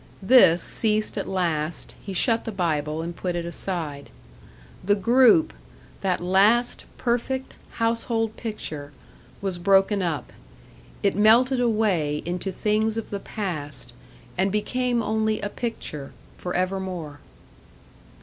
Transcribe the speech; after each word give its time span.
This 0.23 0.63
ceased 0.63 1.15
at 1.15 1.27
last; 1.27 1.93
he 2.01 2.11
shut 2.11 2.45
the 2.45 2.51
Bible, 2.51 3.03
and 3.03 3.15
put 3.15 3.35
it 3.35 3.45
aside. 3.45 4.09
The 4.83 4.95
group 4.95 5.53
that 6.01 6.19
last 6.19 6.85
perfect 6.97 7.53
household 7.73 8.35
picture 8.35 8.93
was 9.43 9.59
broken 9.59 10.01
up. 10.01 10.33
It 11.03 11.15
melted 11.15 11.59
away 11.59 12.23
into 12.25 12.51
things 12.51 12.97
of 12.97 13.11
the 13.11 13.19
past, 13.19 13.93
and 14.39 14.51
became 14.51 15.03
only 15.03 15.39
a 15.39 15.49
picture, 15.49 16.13
for 16.35 16.51
evermore. 16.55 17.19